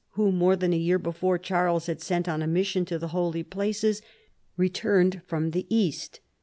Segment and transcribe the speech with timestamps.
[0.13, 3.43] whom more than a year before Charles had sent on a mission to the holy
[3.43, 4.01] places,
[4.57, 6.21] returned from the East.